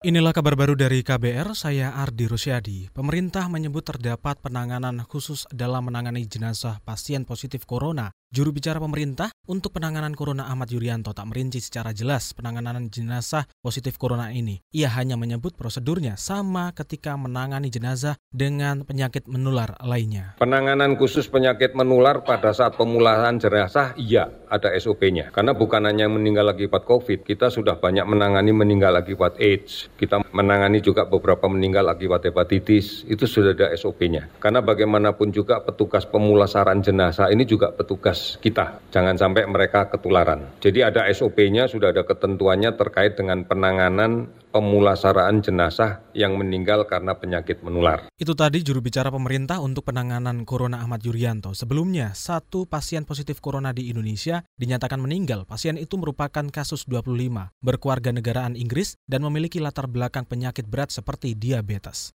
[0.00, 2.88] Inilah kabar baru dari KBR, saya Ardi Rusyadi.
[2.88, 8.08] Pemerintah menyebut terdapat penanganan khusus dalam menangani jenazah pasien positif corona.
[8.32, 13.98] Juru bicara pemerintah untuk penanganan corona Ahmad Yuryanto tak merinci secara jelas penanganan jenazah positif
[13.98, 14.62] corona ini.
[14.70, 20.38] Ia hanya menyebut prosedurnya sama ketika menangani jenazah dengan penyakit menular lainnya.
[20.38, 25.34] Penanganan khusus penyakit menular pada saat pemulaan jenazah, iya ada SOP-nya.
[25.34, 29.89] Karena bukan hanya meninggal akibat COVID, kita sudah banyak menangani meninggal akibat AIDS.
[29.96, 34.30] Kita menangani juga beberapa meninggal akibat hepatitis, itu sudah ada SOP-nya.
[34.40, 38.80] Karena bagaimanapun juga petugas pemulasaran jenazah ini juga petugas kita.
[38.92, 40.48] Jangan sampai mereka ketularan.
[40.60, 47.62] Jadi ada SOP-nya, sudah ada ketentuannya terkait dengan penanganan pemulasaraan jenazah yang meninggal karena penyakit
[47.62, 48.10] menular.
[48.18, 51.54] Itu tadi juru bicara pemerintah untuk penanganan Corona Ahmad Yuryanto.
[51.54, 55.46] Sebelumnya, satu pasien positif Corona di Indonesia dinyatakan meninggal.
[55.46, 61.32] Pasien itu merupakan kasus 25, berkeluarga negaraan Inggris dan memiliki latar belakang penyakit berat seperti
[61.32, 62.12] diabetes.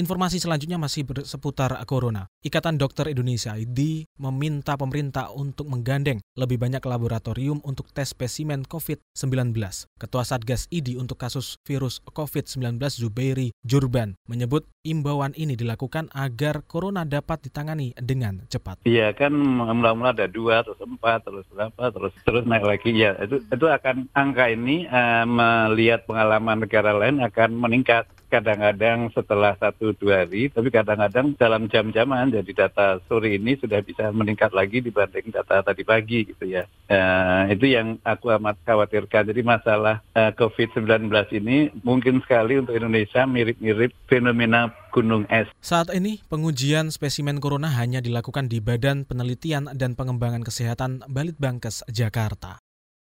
[0.00, 2.24] Informasi selanjutnya masih seputar corona.
[2.40, 9.52] Ikatan Dokter Indonesia ID meminta pemerintah untuk menggandeng lebih banyak laboratorium untuk tes spesimen COVID-19.
[10.00, 17.04] Ketua Satgas ID untuk kasus virus COVID-19 Zubairi Jurban menyebut imbauan ini dilakukan agar corona
[17.04, 18.80] dapat ditangani dengan cepat.
[18.88, 22.88] Iya kan mula-mula ada dua, terus empat, terus berapa, terus terus naik lagi.
[22.96, 29.58] Ya itu itu akan angka ini uh, melihat pengalaman negara lain akan meningkat kadang-kadang setelah
[29.58, 32.30] satu dua hari, tapi kadang-kadang dalam jam-jaman.
[32.30, 36.64] Jadi data sore ini sudah bisa meningkat lagi dibanding data tadi pagi gitu ya.
[36.86, 39.26] Uh, itu yang aku amat khawatirkan.
[39.26, 41.10] Jadi masalah uh, eh, COVID-19
[41.42, 45.50] ini mungkin sekali untuk Indonesia mirip-mirip fenomena gunung es.
[45.58, 52.69] Saat ini pengujian spesimen corona hanya dilakukan di Badan Penelitian dan Pengembangan Kesehatan Balitbangkes Jakarta.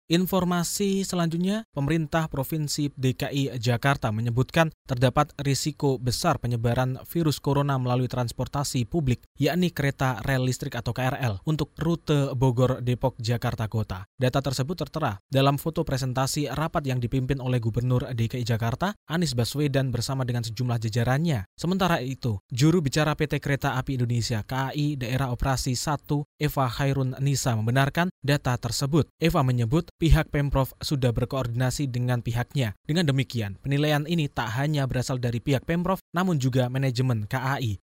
[0.08, 8.88] Informasi selanjutnya, pemerintah Provinsi DKI Jakarta menyebutkan terdapat risiko besar penyebaran virus corona melalui transportasi
[8.88, 14.08] publik, yakni kereta rel listrik atau KRL, untuk rute Bogor, Depok, Jakarta Kota.
[14.16, 19.92] Data tersebut tertera dalam foto presentasi rapat yang dipimpin oleh Gubernur DKI Jakarta, Anies Baswedan
[19.92, 21.44] bersama dengan sejumlah jajarannya.
[21.52, 27.52] Sementara itu, juru bicara PT Kereta Api Indonesia KAI Daerah Operasi 1, Eva Khairun Nisa
[27.52, 29.04] membenarkan data tersebut.
[29.20, 32.78] Eva menyebut pihak Pemprov sudah berkoordinasi dengan pihaknya.
[32.86, 37.82] Dengan demikian, penilaian ini tak hanya berasal dari pihak Pemprov, namun juga manajemen KAI.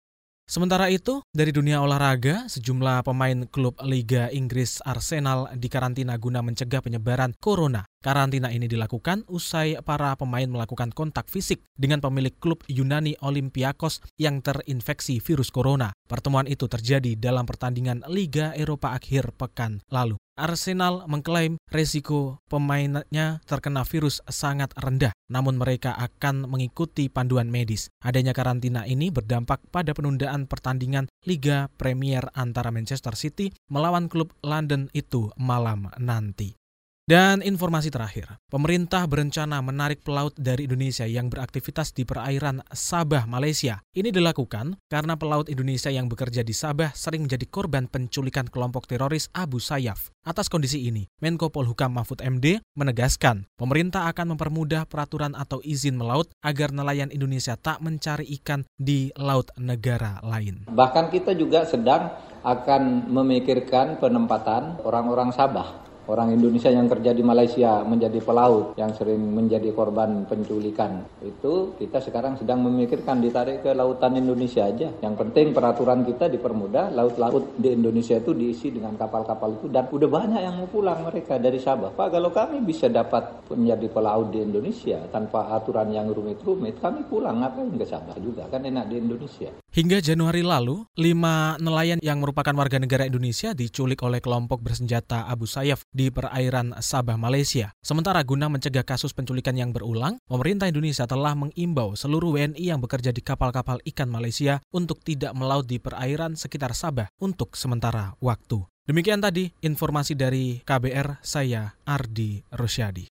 [0.51, 7.31] Sementara itu, dari dunia olahraga, sejumlah pemain klub Liga Inggris Arsenal dikarantina guna mencegah penyebaran
[7.39, 7.87] corona.
[8.03, 14.43] Karantina ini dilakukan usai para pemain melakukan kontak fisik dengan pemilik klub Yunani Olympiakos yang
[14.43, 15.95] terinfeksi virus corona.
[16.03, 20.19] Pertemuan itu terjadi dalam pertandingan Liga Eropa akhir pekan lalu.
[20.39, 27.91] Arsenal mengklaim resiko pemainnya terkena virus sangat rendah, namun mereka akan mengikuti panduan medis.
[27.99, 34.87] Adanya karantina ini berdampak pada penundaan pertandingan Liga Premier antara Manchester City melawan klub London
[34.95, 36.60] itu malam nanti.
[37.09, 43.81] Dan informasi terakhir, pemerintah berencana menarik pelaut dari Indonesia yang beraktivitas di perairan Sabah, Malaysia.
[43.97, 49.33] Ini dilakukan karena pelaut Indonesia yang bekerja di Sabah sering menjadi korban penculikan kelompok teroris
[49.33, 50.13] Abu Sayyaf.
[50.21, 56.29] Atas kondisi ini, Menko Polhukam Mahfud MD menegaskan pemerintah akan mempermudah peraturan atau izin melaut
[56.45, 60.69] agar nelayan Indonesia tak mencari ikan di laut negara lain.
[60.69, 62.13] Bahkan kita juga sedang
[62.45, 69.21] akan memikirkan penempatan orang-orang Sabah orang Indonesia yang kerja di Malaysia menjadi pelaut yang sering
[69.21, 71.05] menjadi korban penculikan.
[71.21, 74.89] Itu kita sekarang sedang memikirkan ditarik ke lautan Indonesia aja.
[75.03, 80.09] Yang penting peraturan kita dipermudah laut-laut di Indonesia itu diisi dengan kapal-kapal itu dan udah
[80.09, 81.93] banyak yang mau pulang mereka dari Sabah.
[81.93, 87.43] Pak kalau kami bisa dapat menjadi pelaut di Indonesia tanpa aturan yang rumit-rumit kami pulang
[87.43, 88.47] ngapain ke Sabah juga?
[88.49, 94.03] Kan enak di Indonesia Hingga Januari lalu, lima nelayan yang merupakan warga negara Indonesia diculik
[94.03, 97.71] oleh kelompok bersenjata Abu Sayyaf di perairan Sabah, Malaysia.
[97.79, 103.15] Sementara guna mencegah kasus penculikan yang berulang, pemerintah Indonesia telah mengimbau seluruh WNI yang bekerja
[103.15, 108.67] di kapal-kapal ikan Malaysia untuk tidak melaut di perairan sekitar Sabah untuk sementara waktu.
[108.83, 113.10] Demikian tadi informasi dari KBR, saya Ardi Rosyadi.